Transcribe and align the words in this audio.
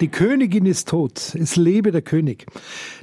Die 0.00 0.08
Königin 0.08 0.64
ist 0.64 0.88
tot. 0.88 1.34
Es 1.34 1.56
lebe 1.56 1.90
der 1.90 2.02
König. 2.02 2.46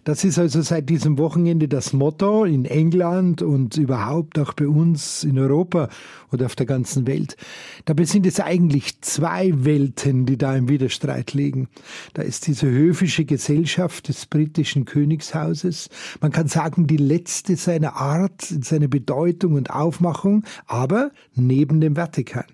Das 0.05 0.23
ist 0.23 0.39
also 0.39 0.61
seit 0.61 0.89
diesem 0.89 1.17
Wochenende 1.17 1.67
das 1.67 1.91
Motto 1.91 2.45
in 2.45 2.63
England 2.63 3.41
und 3.41 3.75
überhaupt 3.75 4.39
auch 4.39 4.53
bei 4.53 4.65
uns 4.65 5.25
in 5.25 5.37
Europa 5.37 5.89
oder 6.31 6.45
auf 6.45 6.55
der 6.55 6.65
ganzen 6.65 7.05
Welt. 7.05 7.35
Dabei 7.83 8.05
sind 8.05 8.25
es 8.25 8.39
eigentlich 8.39 9.01
zwei 9.01 9.51
Welten, 9.65 10.25
die 10.25 10.37
da 10.37 10.55
im 10.55 10.69
Widerstreit 10.69 11.33
liegen. 11.33 11.67
Da 12.13 12.21
ist 12.21 12.47
diese 12.47 12.69
höfische 12.69 13.25
Gesellschaft 13.25 14.07
des 14.07 14.25
britischen 14.25 14.85
Königshauses. 14.85 15.89
Man 16.21 16.31
kann 16.31 16.47
sagen, 16.47 16.87
die 16.87 16.95
letzte 16.95 17.57
seiner 17.57 17.97
Art, 17.97 18.51
in 18.51 18.61
seiner 18.61 18.87
Bedeutung 18.87 19.53
und 19.53 19.69
Aufmachung, 19.69 20.45
aber 20.65 21.11
neben 21.35 21.81
dem 21.81 21.95
Vatikan. 21.95 22.45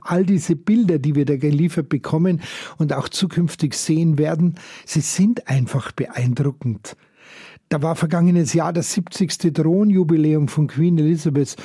All 0.00 0.24
diese 0.24 0.56
Bilder, 0.56 0.98
die 0.98 1.14
wir 1.14 1.24
da 1.24 1.36
geliefert 1.36 1.88
bekommen 1.88 2.40
und 2.78 2.92
auch 2.92 3.08
zukünftig 3.08 3.74
sehen 3.74 4.18
werden, 4.18 4.54
sie 4.84 5.00
sind 5.00 5.48
einfach 5.48 5.92
beeindruckend. 5.92 6.96
Da 7.70 7.82
war 7.82 7.96
vergangenes 7.96 8.52
Jahr 8.52 8.72
das 8.72 8.92
70. 8.92 9.52
Thronjubiläum 9.52 10.48
von 10.48 10.68
Queen 10.68 10.98
Elizabeth 10.98 11.56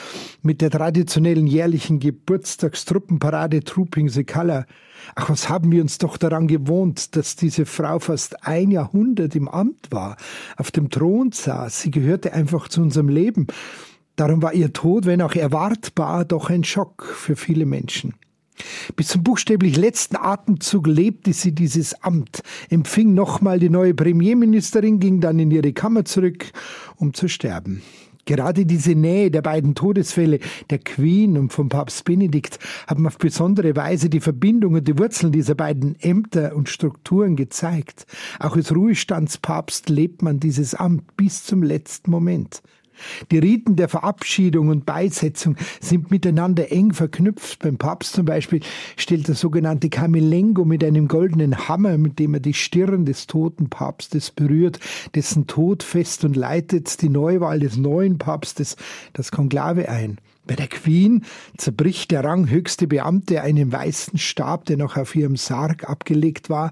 mit 0.41 0.61
der 0.61 0.71
traditionellen 0.71 1.45
jährlichen 1.45 1.99
Geburtstagstruppenparade 1.99 3.63
Trooping 3.63 4.09
the 4.09 4.23
Color. 4.23 4.65
Ach, 5.15 5.29
was 5.29 5.49
haben 5.49 5.71
wir 5.71 5.81
uns 5.81 5.97
doch 5.97 6.17
daran 6.17 6.47
gewohnt, 6.47 7.15
dass 7.15 7.35
diese 7.35 7.65
Frau 7.65 7.99
fast 7.99 8.47
ein 8.47 8.71
Jahrhundert 8.71 9.35
im 9.35 9.47
Amt 9.47 9.91
war, 9.91 10.17
auf 10.57 10.71
dem 10.71 10.89
Thron 10.89 11.31
saß. 11.31 11.81
Sie 11.81 11.91
gehörte 11.91 12.33
einfach 12.33 12.69
zu 12.69 12.81
unserem 12.81 13.09
Leben. 13.09 13.47
Darum 14.19 14.41
war 14.41 14.53
ihr 14.53 14.73
Tod, 14.73 15.05
wenn 15.05 15.21
auch 15.21 15.33
erwartbar, 15.33 16.25
doch 16.25 16.49
ein 16.49 16.65
Schock 16.65 17.05
für 17.05 17.37
viele 17.37 17.65
Menschen. 17.65 18.15
Bis 18.97 19.07
zum 19.07 19.23
buchstäblich 19.23 19.77
letzten 19.77 20.17
Atemzug 20.17 20.87
lebte 20.87 21.31
sie 21.31 21.53
dieses 21.53 22.03
Amt, 22.03 22.43
empfing 22.69 23.13
nochmal 23.13 23.59
die 23.59 23.69
neue 23.69 23.93
Premierministerin, 23.93 24.99
ging 24.99 25.21
dann 25.21 25.39
in 25.39 25.51
ihre 25.51 25.71
Kammer 25.71 26.03
zurück, 26.03 26.51
um 26.97 27.13
zu 27.13 27.29
sterben. 27.29 27.81
Gerade 28.25 28.65
diese 28.65 28.91
Nähe 28.91 29.31
der 29.31 29.41
beiden 29.41 29.73
Todesfälle, 29.73 30.39
der 30.69 30.79
Queen 30.79 31.37
und 31.37 31.53
vom 31.53 31.69
Papst 31.69 32.03
Benedikt, 32.03 32.59
haben 32.87 33.07
auf 33.07 33.19
besondere 33.19 33.77
Weise 33.77 34.09
die 34.09 34.19
Verbindung 34.19 34.73
und 34.73 34.85
die 34.85 34.99
Wurzeln 34.99 35.31
dieser 35.31 35.55
beiden 35.55 35.95
Ämter 36.01 36.57
und 36.57 36.67
Strukturen 36.67 37.37
gezeigt. 37.37 38.05
Auch 38.37 38.57
als 38.57 38.75
Ruhestandspapst 38.75 39.87
lebt 39.87 40.21
man 40.23 40.41
dieses 40.41 40.75
Amt 40.75 41.15
bis 41.15 41.45
zum 41.45 41.63
letzten 41.63 42.11
Moment. 42.11 42.61
Die 43.31 43.37
Riten 43.37 43.75
der 43.75 43.89
Verabschiedung 43.89 44.69
und 44.69 44.85
Beisetzung 44.85 45.55
sind 45.79 46.11
miteinander 46.11 46.71
eng 46.71 46.93
verknüpft. 46.93 47.59
Beim 47.59 47.77
Papst 47.77 48.13
zum 48.13 48.25
Beispiel 48.25 48.61
stellt 48.97 49.27
der 49.27 49.35
sogenannte 49.35 49.89
Camelengo 49.89 50.65
mit 50.65 50.83
einem 50.83 51.07
goldenen 51.07 51.67
Hammer, 51.67 51.97
mit 51.97 52.19
dem 52.19 52.33
er 52.33 52.39
die 52.39 52.53
Stirn 52.53 53.05
des 53.05 53.27
toten 53.27 53.69
Papstes 53.69 54.31
berührt, 54.31 54.79
dessen 55.15 55.47
Tod 55.47 55.83
fest 55.83 56.23
und 56.25 56.35
leitet 56.35 57.01
die 57.01 57.09
Neuwahl 57.09 57.59
des 57.59 57.77
neuen 57.77 58.17
Papstes, 58.17 58.75
das 59.13 59.31
Konklave 59.31 59.89
ein. 59.89 60.17
Bei 60.49 60.55
der 60.55 60.67
Queen 60.67 61.25
zerbricht 61.57 62.09
der 62.09 62.23
ranghöchste 62.23 62.87
Beamte 62.87 63.43
einen 63.43 63.71
weißen 63.71 64.17
Stab, 64.17 64.65
der 64.65 64.77
noch 64.77 64.97
auf 64.97 65.15
ihrem 65.15 65.35
Sarg 65.35 65.87
abgelegt 65.87 66.49
war, 66.49 66.71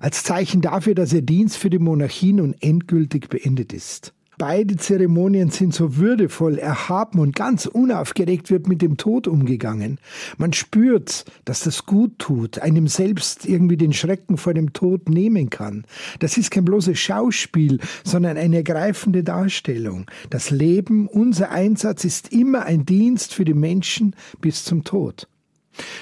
als 0.00 0.24
Zeichen 0.24 0.60
dafür, 0.60 0.96
dass 0.96 1.12
ihr 1.12 1.22
Dienst 1.22 1.56
für 1.56 1.70
die 1.70 1.78
Monarchie 1.78 2.32
nun 2.32 2.56
endgültig 2.58 3.28
beendet 3.28 3.72
ist. 3.72 4.12
Beide 4.44 4.76
Zeremonien 4.76 5.50
sind 5.50 5.72
so 5.72 5.98
würdevoll, 5.98 6.58
erhaben 6.58 7.20
und 7.20 7.36
ganz 7.36 7.66
unaufgeregt 7.66 8.50
wird 8.50 8.66
mit 8.66 8.82
dem 8.82 8.96
Tod 8.96 9.28
umgegangen. 9.28 10.00
Man 10.36 10.52
spürt, 10.52 11.26
dass 11.44 11.60
das 11.60 11.86
gut 11.86 12.18
tut, 12.18 12.58
einem 12.58 12.88
selbst 12.88 13.46
irgendwie 13.46 13.76
den 13.76 13.92
Schrecken 13.92 14.36
vor 14.36 14.52
dem 14.52 14.72
Tod 14.72 15.08
nehmen 15.08 15.48
kann. 15.48 15.84
Das 16.18 16.38
ist 16.38 16.50
kein 16.50 16.64
bloßes 16.64 16.98
Schauspiel, 16.98 17.78
sondern 18.02 18.36
eine 18.36 18.56
ergreifende 18.56 19.22
Darstellung. 19.22 20.10
Das 20.28 20.50
Leben, 20.50 21.06
unser 21.06 21.52
Einsatz 21.52 22.04
ist 22.04 22.32
immer 22.32 22.64
ein 22.64 22.84
Dienst 22.84 23.34
für 23.34 23.44
die 23.44 23.54
Menschen 23.54 24.16
bis 24.40 24.64
zum 24.64 24.82
Tod. 24.82 25.28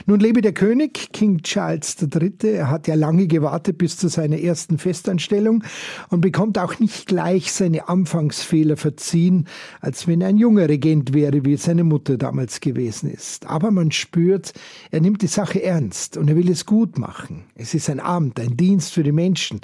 Nun 0.07 0.21
lebe 0.21 0.41
der 0.41 0.53
König, 0.53 1.11
King 1.13 1.43
Charles 1.43 1.97
III. 2.01 2.33
Er 2.43 2.71
hat 2.71 2.89
ja 2.89 2.95
lange 2.95 3.27
gewartet 3.27 3.79
bis 3.79 3.97
zu 3.97 4.09
seiner 4.09 4.39
ersten 4.39 4.79
Festanstellung 4.79 5.65
und 6.09 6.21
bekommt 6.21 6.59
auch 6.59 6.79
nicht 6.79 7.07
gleich 7.07 7.53
seine 7.53 7.89
Anfangsfehler 7.89 8.77
verziehen, 8.77 9.47
als 9.81 10.07
wenn 10.07 10.21
er 10.21 10.29
ein 10.29 10.39
junger 10.39 10.69
Regent 10.69 11.15
wäre, 11.15 11.45
wie 11.45 11.57
seine 11.57 11.85
Mutter 11.85 12.17
damals 12.17 12.61
gewesen 12.61 13.11
ist. 13.11 13.47
Aber 13.47 13.71
man 13.71 13.91
spürt, 13.91 14.53
er 14.91 15.01
nimmt 15.01 15.23
die 15.23 15.27
Sache 15.27 15.63
ernst 15.63 16.17
und 16.17 16.29
er 16.29 16.37
will 16.37 16.51
es 16.51 16.67
gut 16.67 16.99
machen. 16.99 17.45
Es 17.55 17.75
ist 17.75 17.91
ein 17.91 18.01
Amt, 18.01 18.41
ein 18.41 18.57
Dienst 18.57 18.93
für 18.93 19.03
die 19.03 19.13
Menschen. 19.13 19.61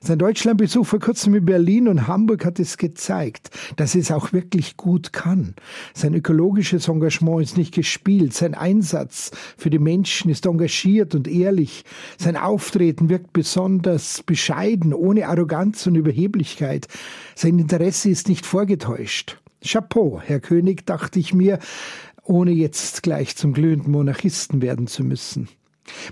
Sein 0.00 0.18
Deutschlandbesuch 0.18 0.86
vor 0.86 1.00
kurzem 1.00 1.34
in 1.34 1.44
Berlin 1.44 1.88
und 1.88 2.06
Hamburg 2.06 2.44
hat 2.44 2.60
es 2.60 2.76
gezeigt, 2.76 3.50
dass 3.74 3.96
es 3.96 4.12
auch 4.12 4.32
wirklich 4.32 4.76
gut 4.76 5.12
kann. 5.12 5.54
Sein 5.92 6.14
ökologisches 6.14 6.86
Engagement 6.86 7.42
ist 7.42 7.56
nicht 7.56 7.74
gespielt, 7.74 8.32
sein 8.32 8.54
Einsatz 8.54 9.32
für 9.56 9.70
die 9.70 9.78
Menschen 9.78 10.30
ist 10.30 10.46
engagiert 10.46 11.14
und 11.14 11.28
ehrlich, 11.28 11.84
sein 12.18 12.36
Auftreten 12.36 13.08
wirkt 13.08 13.32
besonders 13.32 14.22
bescheiden, 14.22 14.92
ohne 14.92 15.28
Arroganz 15.28 15.86
und 15.86 15.94
Überheblichkeit, 15.94 16.86
sein 17.34 17.58
Interesse 17.58 18.10
ist 18.10 18.28
nicht 18.28 18.46
vorgetäuscht. 18.46 19.38
Chapeau, 19.64 20.20
Herr 20.24 20.40
König, 20.40 20.86
dachte 20.86 21.18
ich 21.18 21.34
mir, 21.34 21.58
ohne 22.22 22.50
jetzt 22.52 23.02
gleich 23.02 23.36
zum 23.36 23.52
glühenden 23.52 23.90
Monarchisten 23.90 24.62
werden 24.62 24.86
zu 24.86 25.02
müssen. 25.02 25.48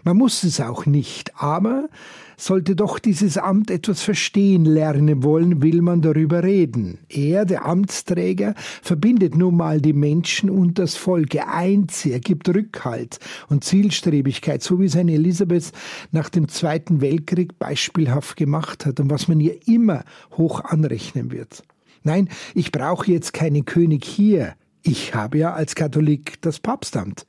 Man 0.05 0.17
muss 0.17 0.45
es 0.45 0.61
auch 0.61 0.87
nicht, 0.87 1.33
aber 1.41 1.89
sollte 2.37 2.77
doch 2.77 2.99
dieses 2.99 3.39
Amt 3.39 3.71
etwas 3.71 4.03
verstehen 4.03 4.65
lernen 4.65 5.23
wollen, 5.23 5.63
will 5.63 5.81
man 5.81 6.03
darüber 6.03 6.43
reden. 6.43 6.99
Er, 7.09 7.45
der 7.45 7.65
Amtsträger, 7.65 8.55
verbindet 8.83 9.37
nun 9.37 9.57
mal 9.57 9.81
die 9.81 9.95
Menschen 9.95 10.51
und 10.51 10.79
das 10.79 10.97
Volk, 10.97 11.35
er 11.35 11.53
eint 11.55 12.05
er 12.05 12.21
gibt 12.21 12.49
Rückhalt 12.49 13.19
und 13.49 13.65
Zielstrebigkeit, 13.65 14.63
so 14.63 14.81
wie 14.81 14.89
seine 14.89 15.15
Elisabeth 15.15 15.73
nach 16.13 16.29
dem 16.29 16.49
Zweiten 16.49 17.01
Weltkrieg 17.01 17.59
beispielhaft 17.59 18.37
gemacht 18.37 18.87
hat 18.87 19.01
und 19.01 19.11
was 19.11 19.29
man 19.29 19.41
ihr 19.41 19.67
immer 19.67 20.05
hoch 20.37 20.61
anrechnen 20.65 21.31
wird. 21.31 21.63
Nein, 22.03 22.29
ich 22.55 22.71
brauche 22.71 23.11
jetzt 23.11 23.33
keinen 23.33 23.65
König 23.65 24.05
hier, 24.05 24.55
ich 24.83 25.15
habe 25.15 25.39
ja 25.39 25.55
als 25.55 25.75
Katholik 25.75 26.41
das 26.43 26.61
Papstamt. 26.61 27.27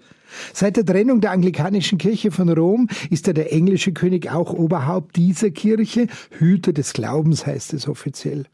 Seit 0.54 0.78
der 0.78 0.86
Trennung 0.86 1.22
der 1.22 1.32
anglikanischen 1.32 1.98
Kirche 1.98 2.32
von 2.32 2.50
Rom 2.50 2.88
ist 3.10 3.28
er 3.28 3.34
der 3.34 3.54
englische 3.54 3.94
König 3.94 4.32
auch 4.32 4.54
Oberhaupt 4.54 5.16
dieser 5.16 5.52
Kirche, 5.52 6.08
Hüter 6.32 6.74
des 6.74 6.94
Glaubens 6.94 7.46
heißt 7.46 7.74
es 7.74 7.88
offiziell. 7.88 8.46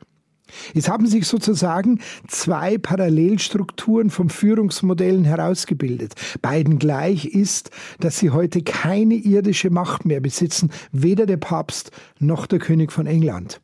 Es 0.73 0.89
haben 0.89 1.07
sich 1.07 1.25
sozusagen 1.25 1.99
zwei 2.27 2.77
Parallelstrukturen 2.77 4.09
von 4.09 4.29
Führungsmodellen 4.29 5.23
herausgebildet. 5.23 6.13
Beiden 6.41 6.79
gleich 6.79 7.25
ist, 7.25 7.71
dass 7.99 8.19
sie 8.19 8.29
heute 8.29 8.61
keine 8.61 9.15
irdische 9.15 9.69
Macht 9.69 10.05
mehr 10.05 10.19
besitzen, 10.19 10.69
weder 10.91 11.25
der 11.25 11.37
Papst 11.37 11.91
noch 12.19 12.45
der 12.45 12.59
König 12.59 12.91
von 12.91 13.07
England. 13.07 13.61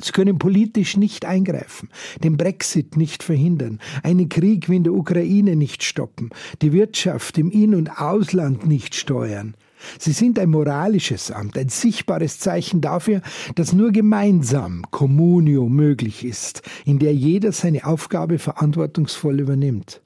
Sie 0.00 0.12
können 0.12 0.38
politisch 0.38 0.96
nicht 0.96 1.24
eingreifen, 1.24 1.88
den 2.22 2.36
Brexit 2.36 2.96
nicht 2.96 3.22
verhindern, 3.22 3.80
einen 4.02 4.28
Krieg 4.28 4.68
wie 4.68 4.76
in 4.76 4.84
der 4.84 4.94
Ukraine 4.94 5.56
nicht 5.56 5.82
stoppen, 5.82 6.30
die 6.62 6.72
Wirtschaft 6.72 7.38
im 7.38 7.50
In- 7.50 7.74
und 7.74 8.00
Ausland 8.00 8.66
nicht 8.66 8.94
steuern. 8.94 9.54
Sie 9.98 10.12
sind 10.12 10.38
ein 10.38 10.50
moralisches 10.50 11.30
Amt, 11.30 11.56
ein 11.56 11.68
sichtbares 11.68 12.38
Zeichen 12.38 12.80
dafür, 12.80 13.22
dass 13.54 13.72
nur 13.72 13.92
gemeinsam 13.92 14.84
Communio 14.90 15.68
möglich 15.68 16.24
ist, 16.24 16.62
in 16.84 16.98
der 16.98 17.14
jeder 17.14 17.52
seine 17.52 17.86
Aufgabe 17.86 18.38
verantwortungsvoll 18.38 19.40
übernimmt. 19.40 20.02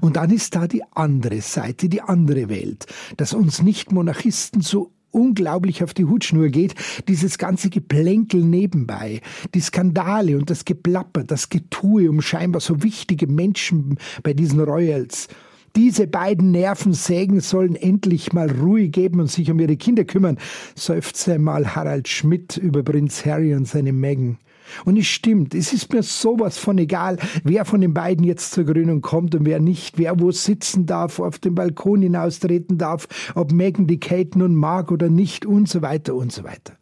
Und 0.00 0.16
dann 0.16 0.30
ist 0.30 0.54
da 0.54 0.68
die 0.68 0.82
andere 0.92 1.40
Seite, 1.40 1.88
die 1.88 2.02
andere 2.02 2.48
Welt, 2.48 2.86
dass 3.16 3.32
uns 3.32 3.62
Nicht-Monarchisten 3.62 4.60
so 4.60 4.92
unglaublich 5.12 5.84
auf 5.84 5.94
die 5.94 6.06
Hutschnur 6.06 6.48
geht, 6.48 6.74
dieses 7.08 7.38
ganze 7.38 7.70
Geplänkel 7.70 8.42
nebenbei, 8.42 9.20
die 9.54 9.60
Skandale 9.60 10.36
und 10.36 10.50
das 10.50 10.64
Geplapper, 10.64 11.24
das 11.24 11.48
Getue 11.48 12.10
um 12.10 12.20
scheinbar 12.20 12.60
so 12.60 12.82
wichtige 12.82 13.26
Menschen 13.26 13.98
bei 14.22 14.32
diesen 14.32 14.60
Royals. 14.60 15.28
Diese 15.74 16.06
beiden 16.06 16.50
Nervensägen 16.50 17.40
sollen 17.40 17.76
endlich 17.76 18.34
mal 18.34 18.50
Ruhe 18.50 18.88
geben 18.88 19.20
und 19.20 19.30
sich 19.30 19.50
um 19.50 19.58
ihre 19.58 19.76
Kinder 19.76 20.04
kümmern, 20.04 20.38
seufzte 20.74 21.34
einmal 21.34 21.74
Harald 21.74 22.08
Schmidt 22.08 22.58
über 22.58 22.82
Prinz 22.82 23.24
Harry 23.24 23.54
und 23.54 23.66
seine 23.66 23.92
Meghan. 23.92 24.36
Und 24.84 24.98
es 24.98 25.06
stimmt, 25.06 25.54
es 25.54 25.72
ist 25.72 25.92
mir 25.92 26.02
sowas 26.02 26.58
von 26.58 26.78
egal, 26.78 27.18
wer 27.44 27.64
von 27.64 27.80
den 27.80 27.94
beiden 27.94 28.24
jetzt 28.24 28.52
zur 28.52 28.64
Gründung 28.64 29.00
kommt 29.00 29.34
und 29.34 29.44
wer 29.44 29.60
nicht, 29.60 29.98
wer 29.98 30.18
wo 30.20 30.30
sitzen 30.30 30.86
darf, 30.86 31.18
auf 31.18 31.38
dem 31.38 31.54
Balkon 31.54 32.02
hinaustreten 32.02 32.78
darf, 32.78 33.08
ob 33.34 33.52
Megan 33.52 33.86
die 33.86 34.00
Kate 34.00 34.38
nun 34.38 34.54
mag 34.54 34.90
oder 34.90 35.08
nicht 35.08 35.46
und 35.46 35.68
so 35.68 35.82
weiter 35.82 36.14
und 36.14 36.32
so 36.32 36.44
weiter. 36.44 36.74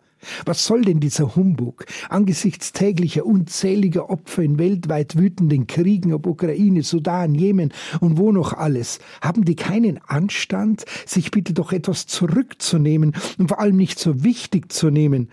Was 0.44 0.66
soll 0.66 0.82
denn 0.82 1.00
dieser 1.00 1.34
Humbug 1.34 1.86
angesichts 2.08 2.72
täglicher 2.72 3.24
unzähliger 3.24 4.10
Opfer 4.10 4.42
in 4.42 4.58
weltweit 4.58 5.16
wütenden 5.16 5.66
Kriegen, 5.66 6.12
ob 6.12 6.26
Ukraine, 6.26 6.82
Sudan, 6.82 7.34
Jemen 7.34 7.72
und 8.00 8.18
wo 8.18 8.32
noch 8.32 8.52
alles? 8.52 8.98
Haben 9.22 9.44
die 9.44 9.56
keinen 9.56 9.98
Anstand, 10.06 10.84
sich 11.06 11.30
bitte 11.30 11.54
doch 11.54 11.72
etwas 11.72 12.06
zurückzunehmen 12.06 13.14
und 13.38 13.48
vor 13.48 13.60
allem 13.60 13.76
nicht 13.76 13.98
so 13.98 14.22
wichtig 14.22 14.72
zu 14.72 14.90
nehmen? 14.90 15.30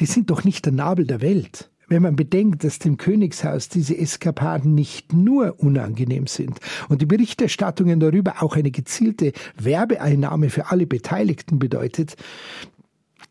Die 0.00 0.06
sind 0.06 0.30
doch 0.30 0.44
nicht 0.44 0.66
der 0.66 0.72
Nabel 0.72 1.06
der 1.06 1.22
Welt. 1.22 1.70
Wenn 1.88 2.02
man 2.02 2.16
bedenkt, 2.16 2.64
dass 2.64 2.78
dem 2.80 2.96
Königshaus 2.96 3.68
diese 3.68 3.96
Eskapaden 3.96 4.74
nicht 4.74 5.12
nur 5.12 5.60
unangenehm 5.60 6.26
sind 6.26 6.58
und 6.88 7.00
die 7.00 7.06
Berichterstattungen 7.06 8.00
darüber 8.00 8.42
auch 8.42 8.56
eine 8.56 8.72
gezielte 8.72 9.32
Werbeeinnahme 9.56 10.50
für 10.50 10.70
alle 10.70 10.86
Beteiligten 10.86 11.58
bedeutet, 11.58 12.16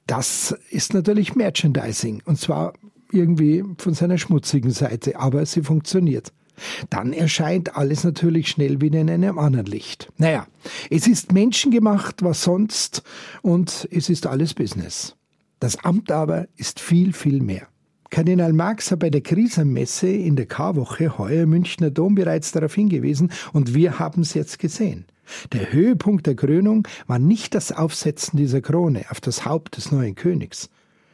das 0.07 0.55
ist 0.69 0.93
natürlich 0.93 1.35
Merchandising 1.35 2.21
und 2.25 2.39
zwar 2.39 2.73
irgendwie 3.11 3.63
von 3.77 3.93
seiner 3.93 4.17
schmutzigen 4.17 4.71
Seite, 4.71 5.19
aber 5.19 5.45
sie 5.45 5.63
funktioniert. 5.63 6.31
Dann 6.89 7.11
erscheint 7.11 7.75
alles 7.75 8.03
natürlich 8.05 8.47
schnell 8.47 8.79
wieder 8.79 9.01
in 9.01 9.09
einem 9.09 9.37
anderen 9.37 9.65
Licht. 9.65 10.11
Naja, 10.17 10.47
es 10.89 11.05
ist 11.07 11.33
menschengemacht, 11.33 12.23
was 12.23 12.43
sonst, 12.43 13.03
und 13.41 13.87
es 13.91 14.09
ist 14.09 14.25
alles 14.25 14.53
Business. 14.53 15.15
Das 15.59 15.83
Amt 15.83 16.11
aber 16.11 16.47
ist 16.55 16.79
viel, 16.79 17.11
viel 17.11 17.41
mehr. 17.41 17.67
Kardinal 18.09 18.53
Marx 18.53 18.91
hat 18.91 18.99
bei 18.99 19.09
der 19.09 19.21
Krisenmesse 19.21 20.07
in 20.07 20.35
der 20.35 20.45
Karwoche 20.45 21.17
heuer 21.17 21.45
Münchner 21.45 21.89
Dom 21.89 22.15
bereits 22.15 22.51
darauf 22.51 22.75
hingewiesen 22.75 23.31
und 23.51 23.73
wir 23.73 23.99
haben 23.99 24.21
es 24.21 24.33
jetzt 24.33 24.59
gesehen. 24.59 25.05
Der 25.53 25.73
Höhepunkt 25.73 26.27
der 26.27 26.35
Krönung 26.35 26.87
war 27.07 27.19
nicht 27.19 27.55
das 27.55 27.71
Aufsetzen 27.71 28.37
dieser 28.37 28.61
Krone 28.61 29.05
auf 29.09 29.19
das 29.21 29.45
Haupt 29.45 29.77
des 29.77 29.91
neuen 29.91 30.15
Königs. 30.15 30.69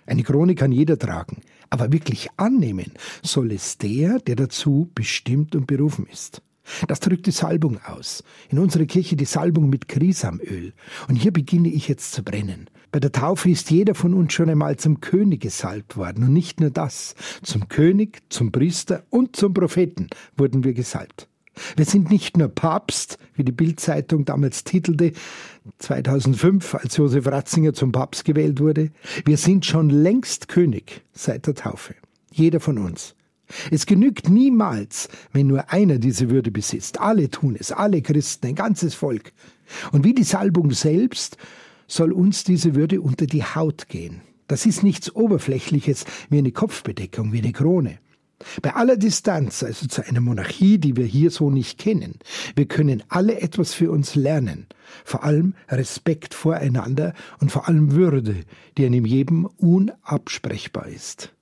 Eine 0.05 0.23
Krone 0.23 0.55
kann 0.55 0.71
jeder 0.71 0.99
tragen, 0.99 1.41
aber 1.69 1.93
wirklich 1.93 2.27
annehmen 2.35 2.91
soll 3.23 3.53
es 3.53 3.77
der, 3.77 4.19
der 4.19 4.35
dazu 4.35 4.89
bestimmt 4.93 5.55
und 5.55 5.67
berufen 5.67 6.05
ist. 6.11 6.41
Das 6.87 6.99
drückt 6.99 7.25
die 7.25 7.31
Salbung 7.31 7.79
aus. 7.85 8.23
In 8.49 8.59
unserer 8.59 8.85
Kirche 8.85 9.15
die 9.15 9.25
Salbung 9.25 9.69
mit 9.69 9.87
Krisamöl. 9.87 10.73
Und 11.07 11.15
hier 11.15 11.31
beginne 11.33 11.69
ich 11.69 11.87
jetzt 11.87 12.11
zu 12.11 12.23
brennen. 12.23 12.69
Bei 12.91 12.99
der 12.99 13.11
Taufe 13.11 13.49
ist 13.49 13.71
jeder 13.71 13.95
von 13.95 14.13
uns 14.13 14.33
schon 14.33 14.49
einmal 14.49 14.75
zum 14.75 14.99
König 14.99 15.41
gesalbt 15.41 15.95
worden. 15.95 16.25
Und 16.25 16.33
nicht 16.33 16.59
nur 16.59 16.71
das. 16.71 17.15
Zum 17.41 17.69
König, 17.69 18.21
zum 18.29 18.51
Priester 18.51 19.03
und 19.09 19.35
zum 19.35 19.53
Propheten 19.53 20.07
wurden 20.35 20.63
wir 20.63 20.73
gesalbt. 20.73 21.27
Wir 21.75 21.85
sind 21.85 22.09
nicht 22.09 22.37
nur 22.37 22.47
Papst, 22.47 23.17
wie 23.35 23.43
die 23.43 23.51
Bildzeitung 23.51 24.25
damals 24.25 24.63
titelte, 24.63 25.13
2005, 25.79 26.75
als 26.75 26.97
Josef 26.97 27.27
Ratzinger 27.27 27.73
zum 27.73 27.91
Papst 27.91 28.25
gewählt 28.25 28.59
wurde. 28.59 28.91
Wir 29.25 29.37
sind 29.37 29.65
schon 29.65 29.89
längst 29.89 30.47
König 30.47 31.01
seit 31.13 31.47
der 31.47 31.55
Taufe. 31.55 31.95
Jeder 32.31 32.59
von 32.59 32.77
uns. 32.77 33.15
Es 33.69 33.85
genügt 33.85 34.29
niemals, 34.29 35.09
wenn 35.33 35.47
nur 35.47 35.71
einer 35.71 35.97
diese 35.97 36.29
Würde 36.29 36.51
besitzt. 36.51 36.99
Alle 36.99 37.29
tun 37.29 37.57
es, 37.59 37.71
alle 37.71 38.01
Christen, 38.01 38.47
ein 38.47 38.55
ganzes 38.55 38.95
Volk. 38.95 39.33
Und 39.91 40.05
wie 40.05 40.13
die 40.13 40.23
Salbung 40.23 40.71
selbst 40.71 41.37
soll 41.91 42.11
uns 42.11 42.43
diese 42.43 42.75
Würde 42.75 43.01
unter 43.01 43.25
die 43.25 43.43
Haut 43.43 43.87
gehen. 43.89 44.21
Das 44.47 44.65
ist 44.65 44.83
nichts 44.83 45.13
Oberflächliches 45.13 46.05
wie 46.29 46.37
eine 46.37 46.51
Kopfbedeckung, 46.51 47.33
wie 47.33 47.39
eine 47.39 47.51
Krone. 47.51 47.99
Bei 48.61 48.73
aller 48.73 48.97
Distanz, 48.97 49.61
also 49.61 49.87
zu 49.87 50.05
einer 50.05 50.21
Monarchie, 50.21 50.79
die 50.79 50.97
wir 50.97 51.05
hier 51.05 51.29
so 51.29 51.49
nicht 51.51 51.77
kennen, 51.77 52.15
wir 52.55 52.65
können 52.65 53.03
alle 53.07 53.39
etwas 53.39 53.73
für 53.73 53.91
uns 53.91 54.15
lernen. 54.15 54.67
Vor 55.05 55.23
allem 55.23 55.53
Respekt 55.69 56.33
voreinander 56.33 57.13
und 57.39 57.51
vor 57.51 57.67
allem 57.67 57.91
Würde, 57.91 58.35
die 58.77 58.85
einem 58.85 59.05
jedem 59.05 59.45
unabsprechbar 59.45 60.87
ist. 60.87 61.33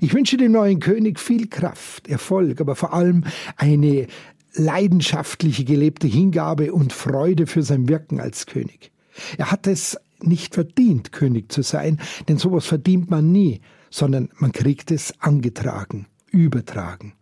Ich 0.00 0.14
wünsche 0.14 0.36
dem 0.36 0.52
neuen 0.52 0.78
König 0.80 1.18
viel 1.18 1.48
Kraft, 1.48 2.06
Erfolg, 2.06 2.60
aber 2.60 2.76
vor 2.76 2.92
allem 2.92 3.24
eine 3.56 4.06
leidenschaftliche 4.54 5.64
gelebte 5.64 6.06
Hingabe 6.06 6.72
und 6.72 6.92
Freude 6.92 7.46
für 7.46 7.62
sein 7.62 7.88
Wirken 7.88 8.20
als 8.20 8.46
König. 8.46 8.92
Er 9.38 9.50
hat 9.50 9.66
es 9.66 9.98
nicht 10.20 10.54
verdient, 10.54 11.12
König 11.12 11.50
zu 11.52 11.62
sein, 11.62 12.00
denn 12.28 12.38
sowas 12.38 12.66
verdient 12.66 13.10
man 13.10 13.32
nie, 13.32 13.60
sondern 13.90 14.30
man 14.38 14.52
kriegt 14.52 14.90
es 14.90 15.12
angetragen 15.20 16.06
übertragen. 16.32 17.14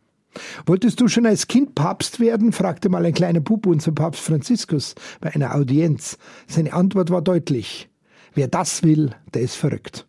Wolltest 0.65 1.01
du 1.01 1.09
schon 1.09 1.27
als 1.27 1.49
Kind 1.49 1.75
Papst 1.75 2.21
werden? 2.21 2.53
fragte 2.53 2.89
mal 2.89 3.05
ein 3.05 3.13
kleiner 3.13 3.41
Bub 3.41 3.67
unser 3.67 3.93
Papst 3.93 4.23
Franziskus 4.23 4.95
bei 5.21 5.35
einer 5.35 5.55
Audienz. 5.55 6.17
Seine 6.47 6.73
Antwort 6.73 7.11
war 7.11 7.21
deutlich. 7.21 7.89
Wer 8.35 8.47
das 8.47 8.85
will, 8.85 9.11
der 9.35 9.43
ist 9.43 9.57
verrückt. 9.57 10.07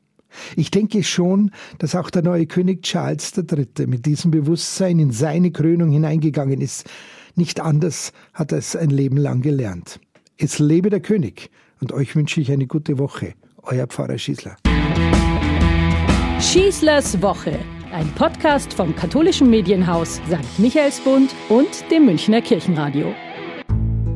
Ich 0.55 0.71
denke 0.71 1.03
schon, 1.03 1.51
dass 1.79 1.95
auch 1.95 2.09
der 2.09 2.21
neue 2.21 2.45
König 2.45 2.83
Charles 2.83 3.33
III. 3.35 3.87
mit 3.87 4.05
diesem 4.05 4.31
Bewusstsein 4.31 4.99
in 4.99 5.11
seine 5.11 5.51
Krönung 5.51 5.91
hineingegangen 5.91 6.61
ist. 6.61 6.89
Nicht 7.35 7.59
anders 7.59 8.13
hat 8.33 8.51
er 8.51 8.59
es 8.59 8.75
ein 8.75 8.91
Leben 8.91 9.17
lang 9.17 9.41
gelernt. 9.41 9.99
Es 10.37 10.59
lebe 10.59 10.89
der 10.89 11.01
König 11.01 11.49
und 11.81 11.91
euch 11.91 12.15
wünsche 12.15 12.39
ich 12.39 12.51
eine 12.51 12.67
gute 12.67 12.97
Woche. 12.97 13.33
Euer 13.63 13.87
Pfarrer 13.87 14.17
Schießler. 14.17 14.55
Schießlers 16.39 17.21
Woche 17.21 17.59
ein 17.91 18.09
Podcast 18.15 18.73
vom 18.73 18.95
katholischen 18.95 19.49
Medienhaus 19.49 20.15
St. 20.27 20.59
Michaelsbund 20.59 21.35
und 21.49 21.69
dem 21.91 22.05
Münchner 22.05 22.41
Kirchenradio. 22.41 23.13